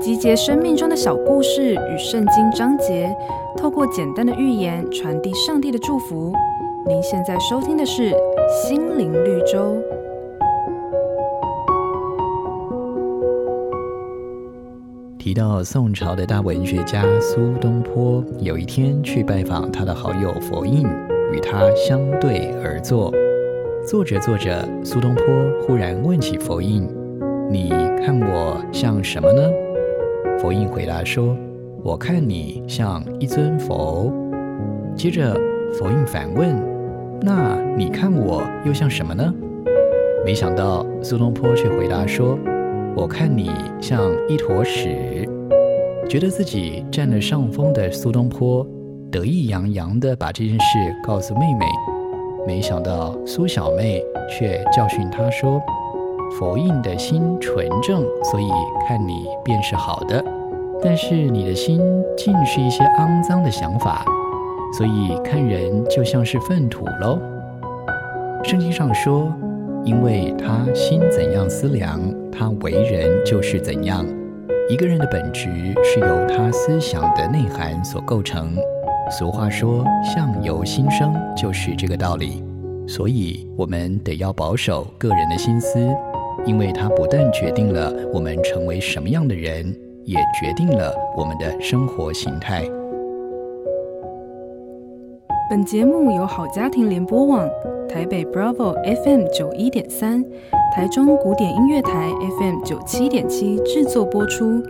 [0.00, 3.14] 集结生命中的小故事与圣经章节，
[3.56, 6.32] 透过简单的寓言传递上帝的祝福。
[6.86, 8.10] 您现在收听的是
[8.66, 9.58] 《心灵绿洲》。
[15.18, 20.86] 提到宋朝的大文学家苏东坡，有一天去拜访他的好友佛印，
[21.32, 23.12] 与他相对而坐。
[23.86, 25.24] 坐着坐着，苏东坡
[25.60, 26.88] 忽然问起佛印
[27.50, 27.70] ：“你
[28.04, 29.42] 看我像什么呢？”
[30.38, 31.36] 佛印回答说
[31.82, 34.12] ：“我看你像一尊佛。”
[34.94, 35.34] 接着
[35.72, 36.54] 佛印反问
[37.20, 39.34] ：“那你看我又像什么呢？”
[40.24, 42.38] 没想到苏东坡却回答说
[42.94, 45.28] ：“我看你像一坨屎。”
[46.08, 48.66] 觉得自己占了上风的苏东坡
[49.10, 51.66] 得意洋洋地把这件事告诉妹妹，
[52.46, 55.60] 没想到苏小妹却教训他说。
[56.38, 58.48] 佛印的心纯正，所以
[58.86, 60.22] 看你便是好的；
[60.82, 61.80] 但是你的心
[62.16, 64.04] 尽是一些肮脏的想法，
[64.76, 67.18] 所以看人就像是粪土喽。
[68.44, 69.32] 圣经上说，
[69.84, 74.06] 因为他心怎样思量，他为人就是怎样。
[74.68, 75.48] 一个人的本质
[75.82, 78.54] 是由他思想的内涵所构成。
[79.10, 82.44] 俗话说，相由心生，就是这个道理。
[82.86, 85.78] 所以，我们得要保守个人的心思。
[86.48, 89.66] 因为它不但决定了我们成为什么样的人，
[90.04, 92.64] 也决定了我们的生活形态。
[95.50, 97.46] 本节目由好家庭联播网、
[97.86, 98.72] 台北 Bravo
[99.04, 100.24] FM 九一点三、
[100.74, 102.10] 台中古典音乐台
[102.40, 104.62] FM 九七点七制作播出。